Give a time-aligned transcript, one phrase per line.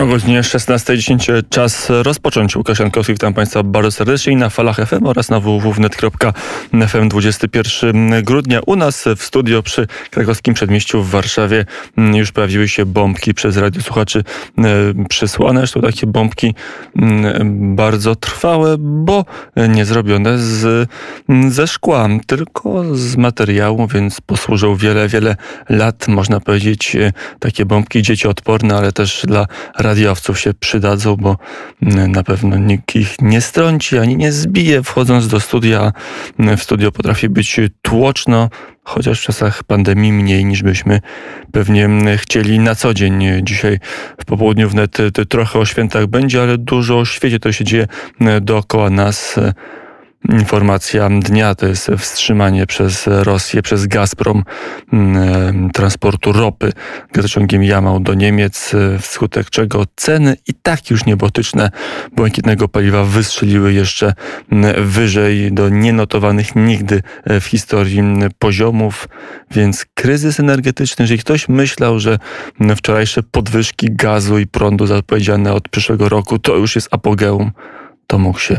[0.00, 2.56] O godzinie 16.10 czas rozpocząć.
[2.56, 8.60] Łukasz Jankowski, witam Państwa bardzo serdecznie na falach FM oraz na www.net.fm 21 grudnia.
[8.66, 11.64] U nas w studio przy krakowskim przedmieściu w Warszawie
[11.98, 14.24] mm, już pojawiły się bombki przez radiosłuchaczy
[14.58, 14.62] e,
[15.08, 15.60] przysłane.
[15.60, 16.54] Zresztą takie bombki
[16.96, 19.24] mm, bardzo trwałe, bo
[19.68, 20.88] nie zrobione z,
[21.28, 25.36] mm, ze szkła, tylko z materiału, więc posłużą wiele, wiele
[25.68, 26.08] lat.
[26.08, 29.46] Można powiedzieć e, takie bombki dziecioodporne, ale też dla
[29.82, 31.36] radiowców się przydadzą, bo
[31.82, 35.92] mm, na pewno nikt ich nie strąci ani nie zbije wchodząc do studia.
[36.38, 38.48] Mm, w studio potrafi być tłoczno,
[38.84, 41.00] chociaż w czasach pandemii mniej niż byśmy
[41.52, 43.24] pewnie mm, chcieli na co dzień.
[43.42, 43.78] Dzisiaj
[44.20, 47.86] w popołudniu wnet trochę o świętach będzie, ale dużo o świecie to się dzieje
[48.40, 49.38] dookoła nas.
[50.28, 54.44] Informacja dnia to jest wstrzymanie przez Rosję, przez Gazprom
[54.92, 56.72] mm, transportu ropy
[57.12, 61.70] gazociągiem Jamał do Niemiec, wskutek czego ceny i tak już niebotyczne
[62.12, 64.14] błękitnego paliwa wystrzeliły jeszcze
[64.52, 67.02] mm, wyżej do nienotowanych nigdy
[67.40, 69.08] w historii mm, poziomów,
[69.50, 72.18] więc kryzys energetyczny, jeżeli ktoś myślał, że
[72.76, 77.50] wczorajsze podwyżki gazu i prądu zapowiedziane od przyszłego roku to już jest apogeum,
[78.12, 78.58] to mógł się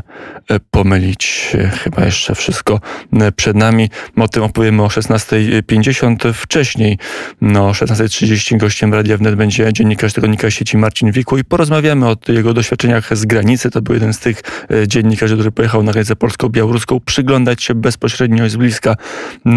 [0.50, 1.52] e, pomylić.
[1.60, 2.80] E, chyba jeszcze wszystko
[3.14, 3.90] e, przed nami.
[4.18, 6.98] O tym opowiemy o 16.50 wcześniej.
[7.42, 12.16] No, o 16.30 gościem Radia Wnet będzie dziennikarz tygodnika sieci Marcin Wiku i porozmawiamy o
[12.28, 13.72] jego doświadczeniach z granicy.
[13.72, 14.42] To był jeden z tych
[14.88, 18.96] dziennikarzy, który pojechał na granicę polsko-białoruską przyglądać się bezpośrednio i z bliska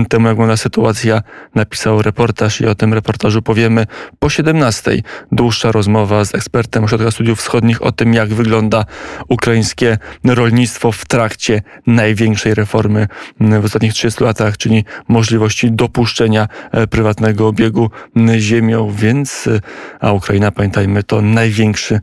[0.09, 1.23] temu, jak wygląda sytuacja.
[1.55, 3.87] Napisał reportaż i o tym reportażu powiemy
[4.19, 5.03] po 17.00.
[5.33, 8.85] Dłuższa rozmowa z ekspertem Ośrodka Studiów Wschodnich o tym, jak wygląda
[9.29, 13.09] ukraińskie polskie rolnictwo w trakcie największej reformy
[13.41, 17.91] w ostatnich 30 latach, czyli możliwości dopuszczenia e, prywatnego obiegu
[18.39, 19.61] ziemią, więc e,
[20.01, 22.01] a Ukraina, pamiętajmy, to największy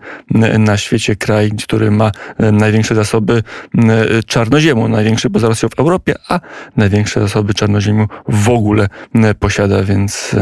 [0.59, 3.43] na świecie kraj, który ma e, największe zasoby
[4.27, 6.39] czarnoziemu, największy poza Rosją w Europie, a
[6.77, 8.87] największe zasoby czarnoziemu w ogóle
[9.39, 10.35] posiada, więc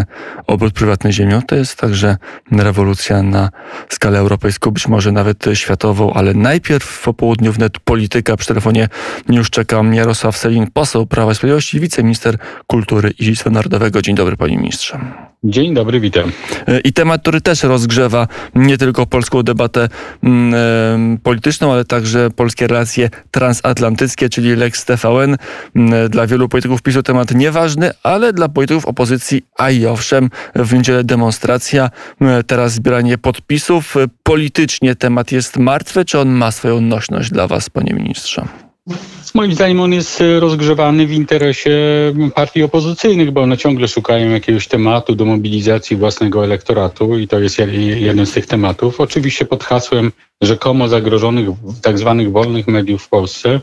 [0.48, 2.18] obrót prywatnej ziemią to jest także
[2.52, 3.50] rewolucja na
[3.90, 8.38] skalę europejską, być może nawet światową, ale najpierw po południu wnet polityka.
[8.38, 8.90] Przy telefonie
[9.30, 12.38] już czeka Jarosław Selin, poseł Prawa i Sprawiedliwości, wiceminister
[12.68, 14.02] kultury i dziedzictwa narodowego.
[14.02, 15.00] Dzień dobry panie ministrze.
[15.44, 16.31] Dzień dobry, witam.
[16.68, 19.90] E, I temat, który też rozgrzewa nie tylko polską debatę
[20.24, 25.38] mm, polityczną, ale także polskie relacje transatlantyckie, czyli Lex TVN.
[25.75, 30.74] Mm, dla wielu polityków PiSu temat nieważny, ale dla polityków opozycji, a i owszem, w
[30.74, 31.90] niedzielę demonstracja,
[32.22, 33.96] mm, teraz zbieranie podpisów.
[34.23, 38.71] Politycznie temat jest martwy, czy on ma swoją nośność dla was, panie ministrze?
[39.34, 41.72] Moim zdaniem on jest e, rozgrzewany w interesie
[42.36, 47.58] partii opozycyjnych, bo one ciągle szukają jakiegoś tematu do mobilizacji własnego elektoratu i to jest
[47.96, 49.02] jeden z tych tematów.
[49.02, 51.47] Oczywiście pod hasłem rzekomo zagrożonych
[51.81, 53.62] tak zwanych wolnych mediów w Polsce,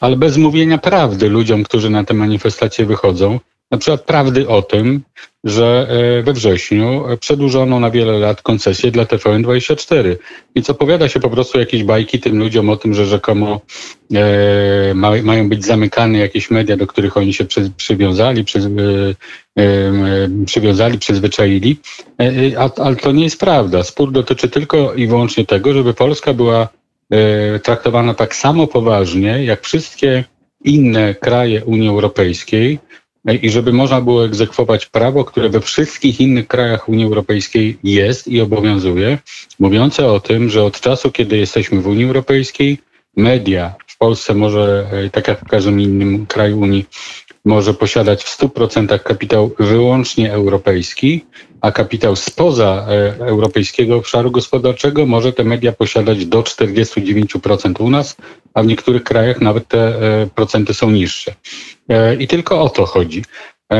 [0.00, 5.02] ale bez mówienia prawdy ludziom, którzy na te manifestacje wychodzą na przykład prawdy o tym,
[5.44, 5.86] że
[6.18, 10.16] e, we wrześniu przedłużono na wiele lat koncesję dla TVN24.
[10.56, 13.60] Więc opowiada się po prostu jakieś bajki tym ludziom o tym, że rzekomo
[14.14, 19.62] e, ma, mają być zamykane jakieś media, do których oni się przy, przywiązali, przy, e,
[19.62, 21.76] e, przywiązali, przyzwyczaili.
[22.20, 23.82] E, e, ale to nie jest prawda.
[23.82, 26.68] Spór dotyczy tylko i wyłącznie tego, żeby Polska była
[27.62, 30.24] traktowana tak samo poważnie jak wszystkie
[30.64, 32.78] inne kraje Unii Europejskiej,
[33.42, 38.40] i żeby można było egzekwować prawo, które we wszystkich innych krajach Unii Europejskiej jest i
[38.40, 39.18] obowiązuje,
[39.58, 42.78] mówiące o tym, że od czasu, kiedy jesteśmy w Unii Europejskiej,
[43.16, 46.86] media w Polsce może, e, tak jak w każdym innym kraju Unii,
[47.44, 51.24] może posiadać w 100% kapitał wyłącznie europejski,
[51.60, 58.16] a kapitał spoza e, europejskiego obszaru gospodarczego może te media posiadać do 49% u nas,
[58.54, 61.34] a w niektórych krajach nawet te e, procenty są niższe.
[61.88, 63.24] E, I tylko o to chodzi.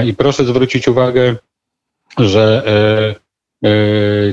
[0.06, 1.37] I proszę zwrócić uwagę,
[2.19, 2.65] że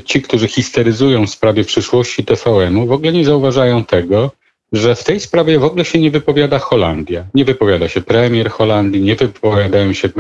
[0.06, 4.32] ci, którzy histeryzują w sprawie przyszłości TVN-u, w ogóle nie zauważają tego,
[4.74, 7.26] że w tej sprawie w ogóle się nie wypowiada Holandia.
[7.34, 10.12] Nie wypowiada się premier Holandii, nie wypowiadają się e,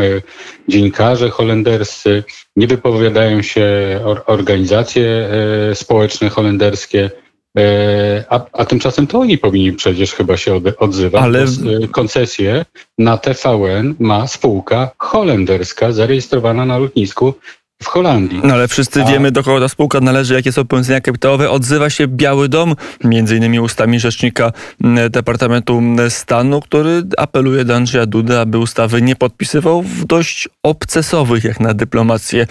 [0.67, 2.23] dziennikarze holenderscy,
[2.55, 3.69] nie wypowiadają się
[4.25, 5.29] organizacje
[5.71, 7.11] e, społeczne holenderskie.
[7.57, 11.23] E, a, a, tymczasem to oni powinni przecież chyba się odzywać.
[11.23, 11.45] Ale
[11.91, 12.65] koncesję
[12.97, 17.33] na TVN ma spółka holenderska zarejestrowana na lotnisku
[17.83, 18.41] w Holandii.
[18.43, 19.05] No ale wszyscy A...
[19.05, 21.49] wiemy, do kogo ta spółka należy, jakie są powiązania kapitałowe.
[21.49, 24.51] Odzywa się Biały Dom, między innymi ustami rzecznika
[25.09, 31.59] Departamentu Stanu, który apeluje do Andrzeja Dudy, aby ustawy nie podpisywał w dość obcesowych, jak
[31.59, 32.47] na dyplomację,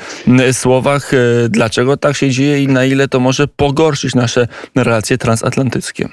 [0.53, 1.15] słowach.
[1.15, 1.17] E,
[1.49, 6.09] dlaczego tak się dzieje i na ile to może pogorszyć nasze relacje transatlantyckie?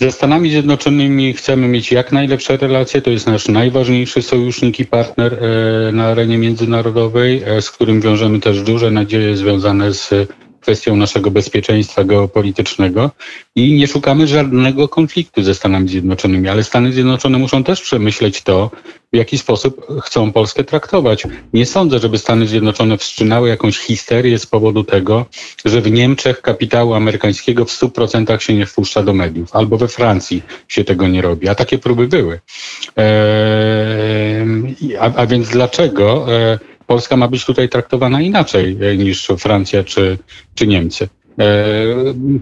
[0.00, 3.02] Ze Stanami Zjednoczonymi chcemy mieć jak najlepsze relacje.
[3.02, 8.40] To jest nasz najważniejszy sojusznik i partner e, na arenie międzynarodowej, e, z którym wiążemy
[8.40, 10.10] też duże nadzieje związane z
[10.66, 13.10] kwestią naszego bezpieczeństwa geopolitycznego
[13.54, 18.70] i nie szukamy żadnego konfliktu ze Stanami Zjednoczonymi, ale Stany Zjednoczone muszą też przemyśleć to,
[19.12, 21.22] w jaki sposób chcą Polskę traktować.
[21.52, 25.26] Nie sądzę, żeby Stany Zjednoczone wstrzymały jakąś histerię z powodu tego,
[25.64, 30.42] że w Niemczech kapitału amerykańskiego w 100% się nie wpuszcza do mediów, albo we Francji
[30.68, 32.40] się tego nie robi, a takie próby były.
[32.96, 36.26] Eee, a, a, więc dlaczego?
[36.28, 40.18] Eee, Polska ma być tutaj traktowana inaczej e, niż Francja czy,
[40.54, 41.08] czy Niemcy.
[41.38, 41.74] E,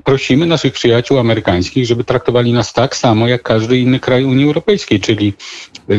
[0.04, 5.00] prosimy naszych przyjaciół amerykańskich, żeby traktowali nas tak samo jak każdy inny kraj Unii Europejskiej,
[5.00, 5.32] czyli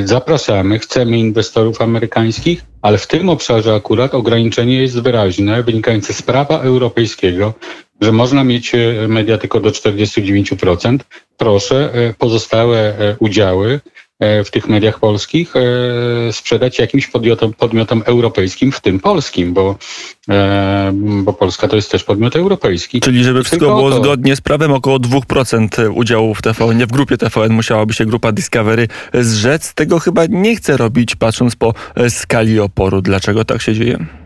[0.06, 6.62] zapraszamy, chcemy inwestorów amerykańskich, ale w tym obszarze akurat ograniczenie jest wyraźne, wynikające z prawa
[6.62, 7.54] europejskiego,
[8.02, 10.98] że można mieć e, media tylko do 49%.
[11.38, 13.80] Proszę pozostałe udziały
[14.20, 19.76] w tych mediach polskich e, sprzedać jakimś podmiotom, podmiotom europejskim, w tym polskim, bo,
[20.30, 20.92] e,
[21.24, 23.00] bo Polska to jest też podmiot europejski.
[23.02, 24.04] Czyli żeby wszystko było to...
[24.04, 28.88] zgodnie z prawem, około 2% udziału w TVN, w grupie TVN musiałaby się grupa Discovery
[29.14, 29.74] zrzec.
[29.74, 31.74] Tego chyba nie chce robić, patrząc po
[32.10, 33.02] skali oporu.
[33.02, 34.25] Dlaczego tak się dzieje?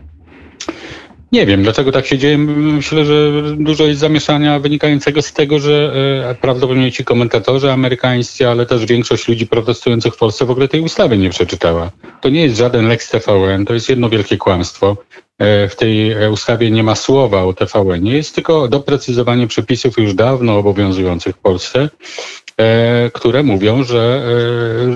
[1.32, 2.38] Nie wiem, dlaczego tak się dzieje.
[2.38, 5.92] Myślę, że dużo jest zamieszania wynikającego z tego, że
[6.30, 10.80] e, prawdopodobnie ci komentatorzy amerykańscy, ale też większość ludzi protestujących w Polsce w ogóle tej
[10.80, 11.90] ustawy nie przeczytała.
[12.20, 14.96] To nie jest żaden Lex TVN, to jest jedno wielkie kłamstwo.
[15.38, 18.06] E, w tej e, ustawie nie ma słowa o TVN.
[18.06, 21.88] Jest tylko doprecyzowanie przepisów już dawno obowiązujących w Polsce,
[23.12, 24.26] które mówią, że,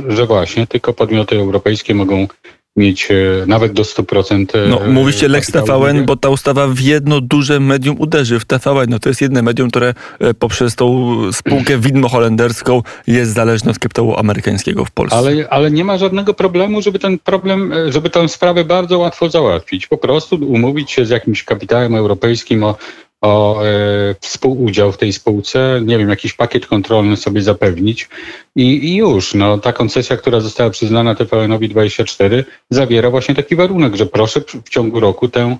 [0.09, 2.27] że właśnie tylko podmioty europejskie mogą
[2.76, 3.15] mieć e,
[3.47, 4.59] nawet do 100%.
[4.59, 8.91] E, no, mówicie Lex TVN, bo ta ustawa w jedno duże medium uderzy, w TVN.
[8.91, 14.17] No, to jest jedno medium, które e, poprzez tą spółkę widmo-holenderską jest zależne od kapitału
[14.17, 15.17] amerykańskiego w Polsce.
[15.17, 19.87] Ale, ale nie ma żadnego problemu, żeby ten problem, żeby tę sprawę bardzo łatwo załatwić.
[19.87, 22.77] Po prostu umówić się z jakimś kapitałem europejskim o
[23.25, 28.09] o e, współudział w tej spółce, nie wiem, jakiś pakiet kontrolny sobie zapewnić
[28.56, 29.35] i, i już.
[29.35, 34.69] No, ta koncesja, która została przyznana TVN-owi 24 zawiera właśnie taki warunek, że proszę w
[34.69, 35.56] ciągu roku tę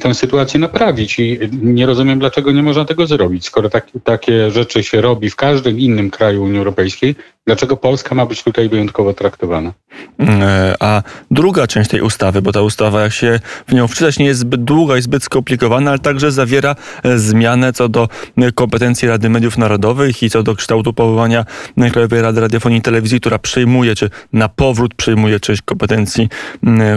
[0.00, 3.46] tę sytuację naprawić i nie rozumiem, dlaczego nie można tego zrobić.
[3.46, 7.14] Skoro tak, takie rzeczy się robi w każdym innym kraju Unii Europejskiej,
[7.46, 9.72] dlaczego Polska ma być tutaj wyjątkowo traktowana?
[10.20, 14.26] E, a druga część tej ustawy, bo ta ustawa, jak się w nią wczytać, nie
[14.26, 19.08] jest zbyt długa i zbyt skomplikowana, ale także zawiera e, zmianę co do e, kompetencji
[19.08, 21.44] Rady Mediów Narodowych i co do kształtu powołania
[21.92, 26.28] Krajowej Rady Radiofonii i Telewizji, która przyjmuje, czy na powrót przyjmuje część kompetencji,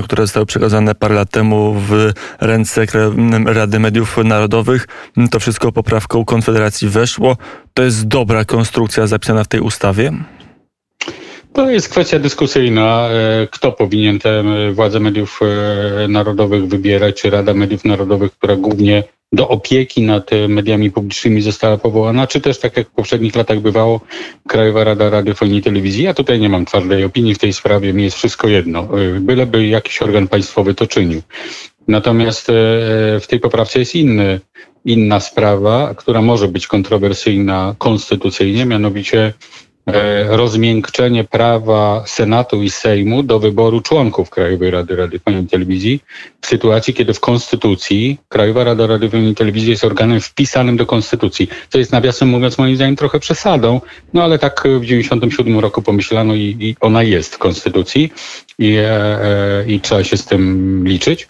[0.03, 2.85] które zostały przekazane parę lat temu w ręce
[3.45, 4.87] Rady Mediów Narodowych.
[5.31, 7.37] To wszystko poprawką Konfederacji weszło.
[7.73, 10.11] To jest dobra konstrukcja zapisana w tej ustawie?
[11.53, 14.43] To jest kwestia dyskusyjna, e, kto powinien tę
[14.73, 20.91] władzę mediów e, narodowych wybierać, czy Rada Mediów Narodowych, która głównie do opieki nad mediami
[20.91, 24.01] publicznymi została powołana, czy też tak jak w poprzednich latach bywało,
[24.47, 26.03] Krajowa Rada Radiofonii i Telewizji.
[26.03, 28.79] Ja tutaj nie mam twardej opinii w tej sprawie, mi jest wszystko jedno.
[28.79, 31.21] E, byleby jakiś organ państwowy to czynił.
[31.87, 32.53] Natomiast e,
[33.19, 34.39] w tej poprawce jest inny,
[34.85, 39.33] inna sprawa, która może być kontrowersyjna konstytucyjnie, mianowicie
[39.85, 46.03] e, rozmiękczenie prawa Senatu i Sejmu do wyboru członków Krajowej Rady Radiofonii i Telewizji
[46.41, 51.49] w sytuacji, kiedy w Konstytucji Krajowa Rada Radiofonii i Telewizji jest organem wpisanym do Konstytucji,
[51.69, 53.81] co jest nawiasem mówiąc moim zdaniem trochę przesadą,
[54.13, 58.11] no ale tak w 97 roku pomyślano i, i ona jest w Konstytucji
[58.59, 58.91] i, e,
[59.21, 61.27] e, i trzeba się z tym liczyć.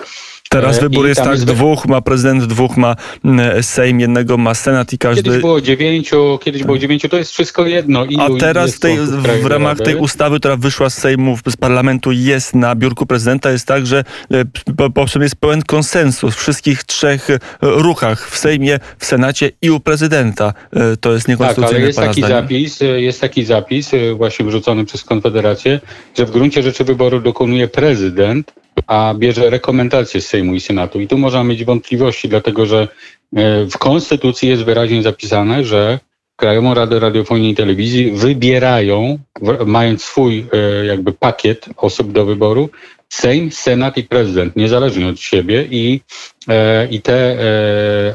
[0.49, 1.45] Teraz e, wybór jest tak, jest...
[1.45, 5.23] dwóch ma prezydent, dwóch ma mm, Sejm, jednego ma Senat i każdy...
[5.23, 8.05] Kiedyś było dziewięciu, kiedyś było dziewięciu, to jest wszystko jedno.
[8.05, 8.97] Ilu A teraz w, tej,
[9.41, 13.67] w ramach tej ustawy, która wyszła z Sejmu, z parlamentu, jest na biurku prezydenta, jest
[13.67, 19.05] tak, że e, po, jest pełen konsensus w wszystkich trzech e, ruchach, w Sejmie, w
[19.05, 20.53] Senacie i u prezydenta.
[21.01, 25.79] To jest niekonstytucyjne Tak, ale jest taki zapis, jest taki zapis właśnie wrzucony przez Konfederację,
[26.17, 28.53] że w gruncie rzeczy wyboru dokonuje prezydent,
[28.87, 31.01] a bierze rekomendacje z Sejmu i Senatu.
[31.01, 32.87] I tu można mieć wątpliwości, dlatego że
[33.35, 35.99] e, w Konstytucji jest wyraźnie zapisane, że
[36.35, 39.19] Krajową Radę Radiofonii i Telewizji wybierają,
[39.65, 42.69] mając swój e, jakby pakiet osób do wyboru,
[43.09, 46.01] Sejm, Senat i prezydent, niezależnie od siebie i,
[46.47, 47.37] e, i te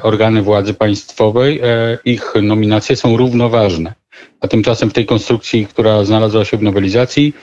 [0.03, 1.61] organy władzy państwowej,
[2.05, 3.95] ich nominacje są równoważne.
[4.41, 7.35] A tymczasem w tej konstrukcji, która znalazła się w nowelizacji,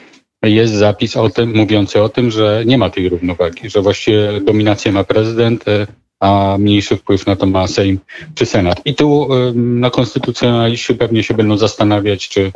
[0.43, 4.91] jest zapis o tym, mówiący o tym, że nie ma tej równowagi, że właściwie dominację
[4.91, 5.87] ma prezydent, e,
[6.19, 7.99] a mniejszy wpływ na to ma Sejm
[8.35, 8.81] czy Senat.
[8.85, 12.51] I tu na konstytucjonaliści pewnie się będą zastanawiać, czy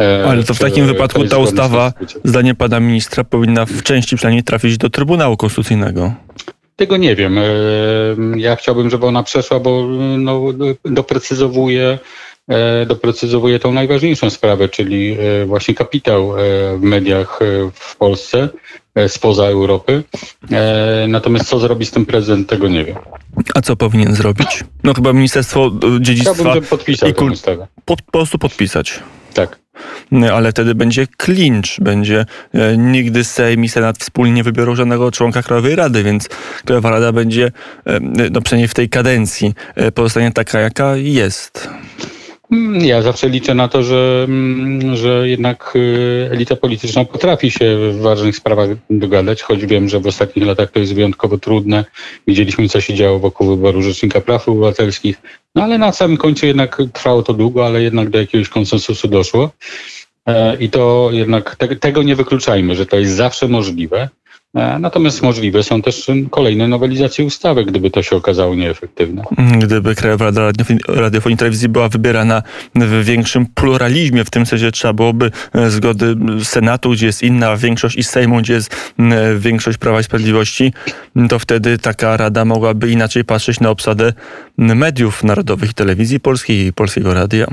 [0.00, 1.92] e, ale to w takim wypadku ta ustawa,
[2.24, 6.12] zdaniem pana ministra, powinna w części przynajmniej trafić do Trybunału Konstytucyjnego.
[6.76, 7.38] Tego nie wiem.
[8.36, 9.86] Ja chciałbym, żeby ona przeszła, bo
[10.18, 10.42] no,
[10.84, 11.98] doprecyzowuje
[12.86, 16.42] doprecyzowuje tą najważniejszą sprawę, czyli e, właśnie kapitał e,
[16.76, 17.38] w mediach
[17.72, 18.48] w Polsce,
[19.08, 20.02] spoza Europy.
[21.08, 22.96] Natomiast co zrobi z tym prezydent, tego nie wiem.
[23.54, 24.64] A co powinien zrobić?
[24.84, 27.66] No chyba Ministerstwo Dziedzictwa Chciałbym, podpisał i kul- ustawę.
[27.84, 29.00] Po, po prostu podpisać.
[29.34, 29.58] Tak.
[30.32, 35.42] Ale wtedy będzie klincz, będzie e, nigdy Sejm i Senat wspólnie nie wybiorą żadnego członka
[35.42, 36.28] Krajowej Rady, więc
[36.64, 37.52] Krajowa Rada będzie,
[37.86, 38.00] e,
[38.30, 41.68] no przynajmniej w tej kadencji, e, pozostanie taka, jaka jest.
[42.52, 47.76] Mm, ja zawsze liczę na to, że, mm, że jednak y, elita polityczna potrafi się
[47.92, 51.84] w ważnych sprawach dogadać, choć wiem, że w ostatnich latach to jest wyjątkowo trudne.
[52.26, 55.16] Widzieliśmy, co się działo wokół wyboru Rzecznika Praw Obywatelskich,
[55.54, 59.50] no ale na samym końcu jednak trwało to długo, ale jednak do jakiegoś konsensusu doszło.
[60.26, 64.08] E, I to jednak te, tego nie wykluczajmy, że to jest zawsze możliwe.
[64.54, 69.22] E, natomiast możliwe są też kolejne nowelizacje ustawy, gdyby to się okazało nieefektywne.
[69.58, 70.52] Gdyby Krajowa Rada
[70.88, 72.42] Radiofonii i Telewizji była wybierana
[72.74, 77.96] w większym pluralizmie, w tym sensie trzeba byłoby e, zgody Senatu, gdzie jest inna większość
[77.96, 78.94] i Sejmu, gdzie jest
[79.38, 80.72] większość Prawa i Sprawiedliwości,
[81.28, 84.12] to wtedy taka rada mogłaby inaczej patrzeć na obsadę
[84.58, 87.46] mediów narodowych telewizji polskiej i Polskiego Radia.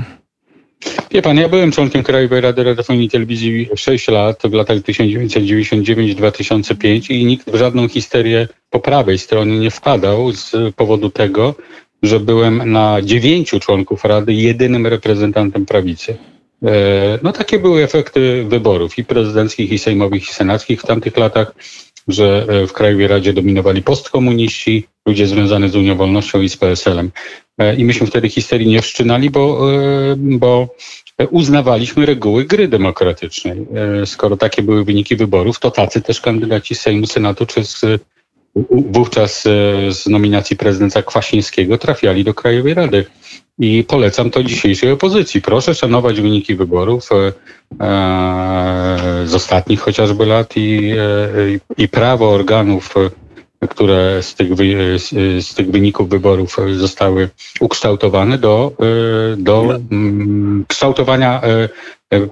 [1.10, 7.10] Wie pan, ja byłem członkiem Krajowej Rady Radiofonii i Telewizji 6 lat w latach 1999-2005
[7.10, 11.54] i nikt w żadną histerię po prawej stronie nie wpadał z powodu tego,
[12.02, 16.16] że byłem na dziewięciu członków Rady jedynym reprezentantem prawicy.
[16.62, 21.54] E, no takie były efekty wyborów i prezydenckich, i sejmowych, i senackich w tamtych latach,
[22.08, 27.10] że e, w Krajowej Radzie dominowali postkomuniści, ludzie związani z Unią Wolnością i z PSL-em.
[27.58, 30.68] E, I myśmy wtedy histerii nie wszczynali, bo, e, bo
[31.30, 33.66] uznawaliśmy reguły gry demokratycznej.
[34.02, 37.84] E, skoro takie były wyniki wyborów, to tacy też kandydaci Sejmu, Senatu czy z,
[38.70, 39.42] wówczas
[39.90, 43.04] z nominacji prezydenta Kwasińskiego trafiali do Krajowej Rady.
[43.58, 45.42] I polecam to dzisiejszej opozycji.
[45.42, 47.08] Proszę szanować wyniki wyborów
[49.24, 50.92] z ostatnich chociażby lat i,
[51.76, 52.94] i prawo organów
[53.70, 54.48] które z tych,
[55.40, 57.28] z tych wyników wyborów zostały
[57.60, 58.72] ukształtowane do,
[59.32, 61.68] e, do mm, kształtowania e,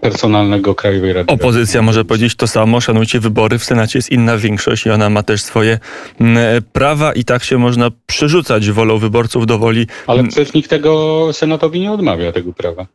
[0.00, 1.32] personalnego Krajowej Rady.
[1.32, 5.22] Opozycja może powiedzieć to samo, szanujcie wybory, w Senacie jest inna większość i ona ma
[5.22, 5.78] też swoje
[6.20, 9.86] mm, prawa i tak się można przerzucać wolą wyborców do woli.
[10.06, 12.86] Ale przecież nikt tego Senatowi nie odmawia tego prawa.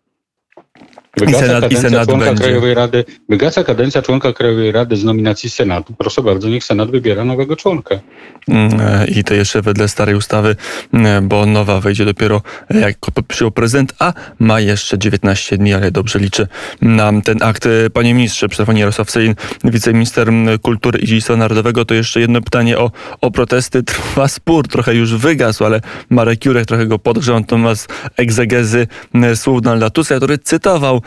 [1.19, 2.33] Wygaca Senat, kadencja Senat członka.
[2.33, 5.93] Krajowej Rady, wygaca kadencja członka Krajowej Rady z nominacji Senatu.
[5.97, 7.99] Proszę bardzo, niech Senat wybiera nowego członka.
[8.47, 10.55] Mm, e, I to jeszcze wedle starej ustawy,
[10.93, 12.95] mm, bo nowa wejdzie dopiero e, jak
[13.27, 16.47] przyjął prezydent, a ma jeszcze 19 dni, ale dobrze liczę
[16.81, 17.65] na ten akt.
[17.65, 20.29] E, panie ministrze, przy Jarosław Sejn, wiceminister
[20.61, 23.83] kultury i dziedzictwa narodowego, to jeszcze jedno pytanie o, o protesty.
[23.89, 28.87] Trwa spór, trochę już wygasł, ale Marek Jurek trochę go podgrzewał, natomiast egzegezy
[29.35, 31.01] słów Donalda Tuska, który cytował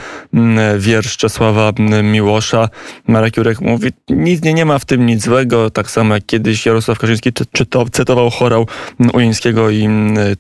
[0.79, 2.69] wiersz Czesława mm, Miłosza.
[3.07, 6.67] Marek Jurek mówi, nic nie, nie ma w tym nic złego, tak samo jak kiedyś
[6.67, 8.67] Jarosław Kaczyński czy, czy to, cytował chorał
[9.01, 9.89] mm, Ujeńskiego i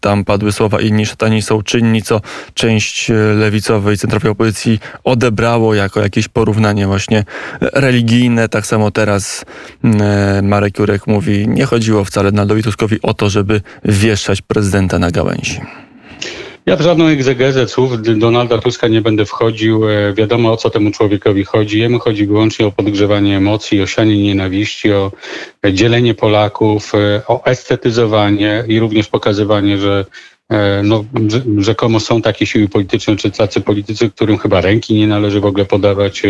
[0.00, 2.20] tam padły słowa inni szatani są czynni, co
[2.54, 7.24] część e, lewicowej, centrowej opozycji odebrało jako jakieś porównanie właśnie
[7.60, 8.48] religijne.
[8.48, 9.44] Tak samo teraz
[9.84, 15.10] e, Marek Jurek mówi, nie chodziło wcale na Tuskowi o to, żeby wieszać prezydenta na
[15.10, 15.60] gałęzi.
[16.66, 19.88] Ja w żadną egzegezę słów Donalda Tuska nie będę wchodził.
[19.88, 21.78] E, wiadomo o co temu człowiekowi chodzi.
[21.78, 25.12] Jemu chodzi wyłącznie o podgrzewanie emocji, o sianie nienawiści, o
[25.72, 30.41] dzielenie Polaków, e, o estetyzowanie i również pokazywanie, że e,
[30.82, 31.04] no,
[31.58, 35.64] rzekomo są takie siły polityczne, czy tacy politycy, którym chyba ręki nie należy w ogóle
[35.64, 36.22] podawać.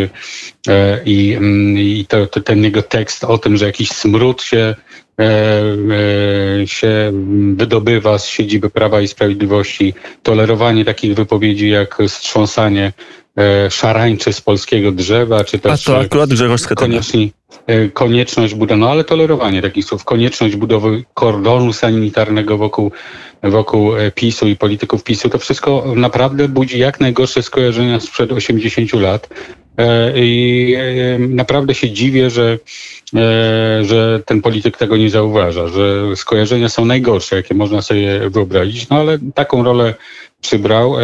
[1.04, 4.74] I, mm, i to, to ten jego tekst o tym, że jakiś smród się
[5.20, 5.24] E,
[6.62, 7.12] e, się
[7.56, 9.94] wydobywa z siedziby Prawa i Sprawiedliwości.
[10.22, 12.92] Tolerowanie takich wypowiedzi jak strząsanie e,
[13.70, 17.28] szarańczy z polskiego drzewa, czy też A to akurat Grzegorz koniecznie,
[17.92, 22.92] konieczność budowy, no ale tolerowanie takich słów, konieczność budowy kordonu sanitarnego wokół,
[23.42, 29.28] wokół PiSu i polityków PiSu, to wszystko naprawdę budzi jak najgorsze skojarzenia sprzed 80 lat.
[30.14, 30.76] I
[31.18, 32.58] naprawdę się dziwię, że,
[33.82, 38.96] że ten polityk tego nie zauważa, że skojarzenia są najgorsze, jakie można sobie wyobrazić, no
[38.96, 39.94] ale taką rolę
[40.42, 40.94] przybrał.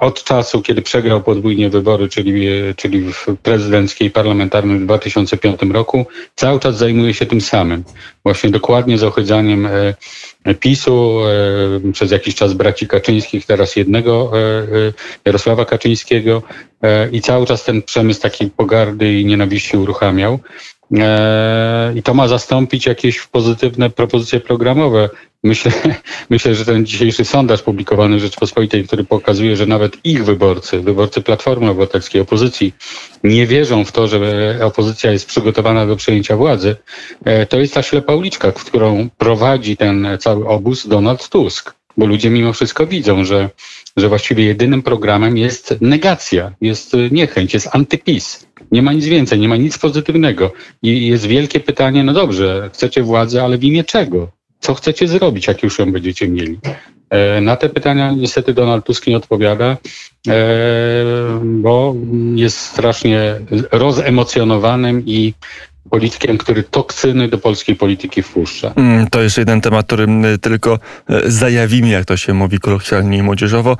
[0.00, 6.06] Od czasu, kiedy przegrał podwójnie wybory, czyli, czyli w prezydenckiej i parlamentarnym w 2005 roku,
[6.34, 7.84] cały czas zajmuje się tym samym.
[8.22, 9.68] Właśnie dokładnie z ochydzaniem
[10.60, 11.20] PiSu,
[11.92, 14.32] przez jakiś czas braci Kaczyńskich, teraz jednego
[15.24, 16.42] Jarosława Kaczyńskiego
[17.12, 20.38] i cały czas ten przemysł takiej pogardy i nienawiści uruchamiał.
[21.94, 25.08] I to ma zastąpić jakieś pozytywne propozycje programowe.
[25.44, 25.72] Myślę,
[26.30, 31.22] myślę, że ten dzisiejszy sondaż publikowany w Rzeczpospolitej, który pokazuje, że nawet ich wyborcy, wyborcy
[31.22, 32.74] Platformy Obywatelskiej, opozycji,
[33.24, 36.76] nie wierzą w to, że opozycja jest przygotowana do przejęcia władzy,
[37.48, 41.74] to jest ta ślepa uliczka, w którą prowadzi ten cały obóz Donald Tusk.
[41.96, 43.50] Bo ludzie mimo wszystko widzą, że,
[43.96, 48.47] że właściwie jedynym programem jest negacja, jest niechęć, jest antypis.
[48.72, 50.52] Nie ma nic więcej, nie ma nic pozytywnego.
[50.82, 54.28] I jest wielkie pytanie, no dobrze, chcecie władzę, ale w imię czego?
[54.60, 56.58] Co chcecie zrobić, jak już ją będziecie mieli?
[57.40, 59.76] Na te pytania niestety Donald Tusk nie odpowiada,
[61.42, 61.94] bo
[62.34, 63.40] jest strasznie
[63.72, 65.34] rozemocjonowanym i
[65.90, 68.74] politykiem, który toksyny do polskiej polityki wpuszcza.
[69.10, 70.06] To jeszcze jeden temat, który
[70.40, 70.78] tylko
[71.26, 73.76] zajawimy, jak to się mówi kolokwialnie i młodzieżowo.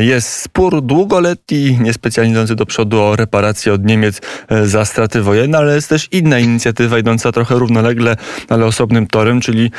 [0.00, 4.20] Jest spór długoletni, niespecjalnie idący do przodu o reparacje od Niemiec
[4.64, 8.16] za straty wojenne, ale jest też inna inicjatywa idąca trochę równolegle,
[8.48, 9.70] ale osobnym torem, czyli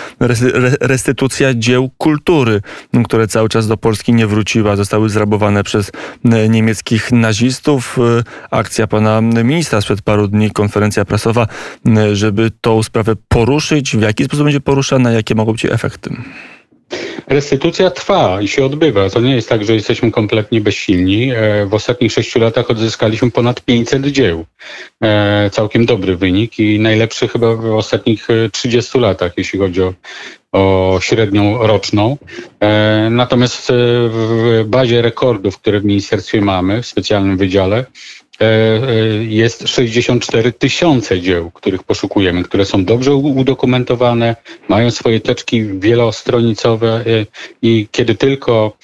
[0.82, 2.62] restytucja dzieł kultury,
[3.06, 5.92] które cały czas do Polski nie wróciła, zostały zrabowane przez
[6.50, 7.98] niemieckich nazistów.
[8.52, 11.48] Akcja pana ministra sprzed paru dni, konferencja prasowa
[12.14, 13.98] żeby tą sprawę poruszyć?
[13.98, 15.12] W jaki sposób będzie poruszana?
[15.12, 16.16] Jakie mogą być efekty?
[17.28, 19.10] Restytucja trwa i się odbywa.
[19.10, 21.32] To nie jest tak, że jesteśmy kompletnie bezsilni.
[21.66, 24.46] W ostatnich sześciu latach odzyskaliśmy ponad 500 dzieł.
[25.52, 29.94] Całkiem dobry wynik i najlepszy chyba w ostatnich 30 latach, jeśli chodzi o,
[30.52, 32.18] o średnią roczną.
[33.10, 33.72] Natomiast
[34.10, 37.86] w bazie rekordów, które w ministerstwie mamy, w specjalnym wydziale,
[39.28, 44.36] jest 64 tysiące dzieł, których poszukujemy, które są dobrze udokumentowane,
[44.70, 47.04] mają swoje teczki wielostronicowe
[47.62, 48.78] i kiedy tylko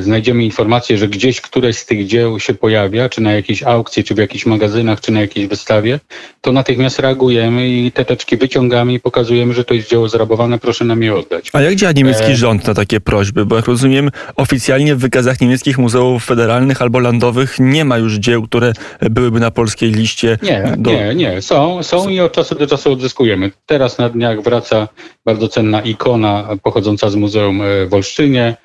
[0.00, 4.14] znajdziemy informację, że gdzieś któreś z tych dzieł się pojawia, czy na jakiejś aukcji, czy
[4.14, 6.00] w jakichś magazynach, czy na jakiejś wystawie,
[6.40, 10.84] to natychmiast reagujemy i te teczki wyciągamy i pokazujemy, że to jest dzieło zrabowane, proszę
[10.84, 11.50] nam je oddać.
[11.52, 13.46] A jak działa niemiecki rząd na takie prośby?
[13.46, 18.42] Bo jak rozumiem, oficjalnie w wykazach niemieckich muzeów federalnych albo landowych nie ma już dzieł,
[18.42, 20.38] które byłyby na polskiej liście.
[20.42, 20.90] Nie, do...
[20.90, 21.42] nie, nie.
[21.42, 23.50] Są, są i od czasu do czasu odzyskujemy.
[23.66, 24.88] Teraz na dniach wraca
[25.24, 28.56] bardzo cenna ikona pochodząca z Muzeum w Olsztynie.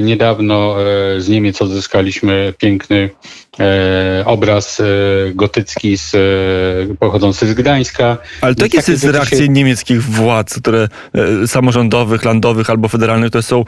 [0.00, 0.76] Niedawno
[1.18, 3.10] z Niemiec odzyskaliśmy piękny
[4.24, 4.82] obraz
[5.34, 6.16] gotycki z,
[6.98, 8.16] pochodzący z Gdańska.
[8.40, 9.48] Ale to jakie jest reakcje się...
[9.48, 10.88] niemieckich władz, które
[11.46, 13.64] samorządowych, landowych albo federalnych, to są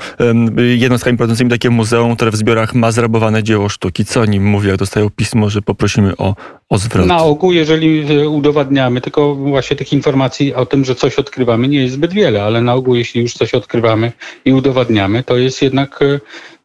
[0.77, 4.05] jednostkami prowadzącymi takie muzeum, które w zbiorach ma zrabowane dzieło sztuki.
[4.05, 6.35] Co oni mówią, jak dostają pismo, że poprosimy o,
[6.69, 7.07] o zwrot?
[7.07, 11.95] Na ogół, jeżeli udowadniamy, tylko właśnie tych informacji o tym, że coś odkrywamy nie jest
[11.95, 14.13] zbyt wiele, ale na ogół, jeśli już coś odkrywamy
[14.45, 16.01] i udowadniamy, to jest jednak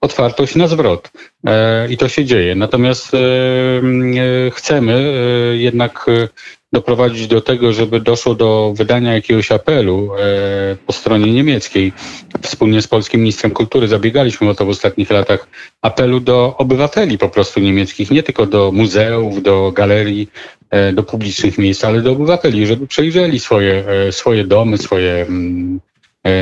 [0.02, 1.12] otwartość na zwrot.
[1.90, 2.56] I to się dzieje.
[2.56, 3.12] Natomiast
[4.52, 5.14] chcemy
[5.58, 6.06] jednak
[6.74, 10.10] doprowadzić do tego, żeby doszło do wydania jakiegoś apelu
[10.86, 11.94] po stronie niemieckiej.
[12.42, 15.48] Wspólnie z polskim ministrem kultury zabiegaliśmy o to w ostatnich latach.
[15.82, 20.30] Apelu do obywateli po prostu niemieckich, nie tylko do muzeów, do galerii,
[20.94, 25.26] do publicznych miejsc, ale do obywateli, żeby przejrzeli swoje, swoje domy, swoje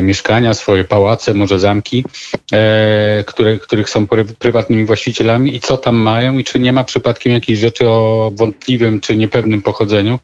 [0.02, 2.06] mieszkania, swoje pałace, może zamki,
[2.52, 4.08] e, które, których są
[4.40, 9.00] prywatnymi właścicielami i co tam mają i czy nie ma przypadkiem jakichś rzeczy o wątpliwym
[9.00, 10.20] czy niepewnym pochodzeniu,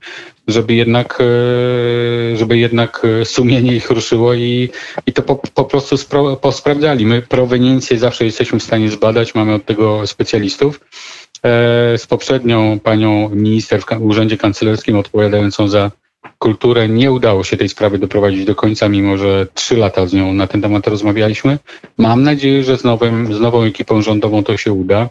[0.47, 4.69] żeby jednak, e, żeby jednak sumienie ich ruszyło i,
[5.05, 7.05] i to po, po prostu spro, posprawdzali.
[7.05, 10.79] My proweniencję zawsze jesteśmy w stanie zbadać, mamy od tego specjalistów.
[11.45, 15.91] E, z poprzednią panią minister w Urzędzie Kancelerskim odpowiadającą za
[16.39, 20.33] kulturę nie udało się tej sprawy doprowadzić do końca, mimo że trzy lata z nią
[20.33, 21.59] na ten temat rozmawialiśmy.
[21.97, 25.09] Mam nadzieję, że z, nowym, z nową ekipą rządową to się uda.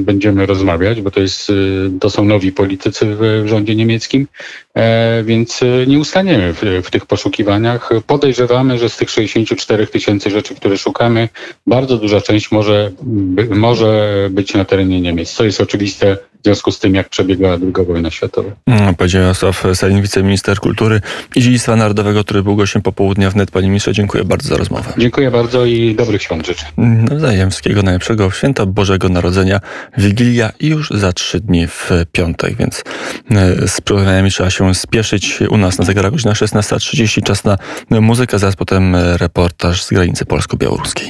[0.00, 1.52] Będziemy rozmawiać, bo to, jest,
[2.00, 4.26] to są nowi politycy w, rządzie niemieckim,
[4.74, 7.90] eee, więc nie ustaniemy w, w, tych poszukiwaniach.
[8.06, 11.28] Podejrzewamy, że z tych 64 tysięcy rzeczy, które szukamy,
[11.66, 16.72] bardzo duża część może, by, może być na terenie Niemiec, co jest oczywiste w związku
[16.72, 18.50] z tym, jak przebiegała II wojna światowa.
[18.66, 21.00] Mm, Powiedział Jarosław Selin, wiceminister kultury
[21.36, 23.50] i dziedzictwa narodowego, który był gościem popołudnia wnet.
[23.50, 24.92] Panie ministrze, dziękuję bardzo za rozmowę.
[24.98, 26.66] Dziękuję bardzo i dobrych świąt życzę.
[26.76, 29.60] Nawzajem wszystkiego najlepszego święta Bożego Narodzenia,
[29.98, 32.84] Wigilia i już za trzy dni w piątek, więc
[33.30, 35.40] e, z programami trzeba się spieszyć.
[35.50, 37.58] U nas na zegarach godzina 16.30, czas na
[38.00, 41.08] muzykę, zaraz potem e, reportaż z granicy polsko-białoruskiej.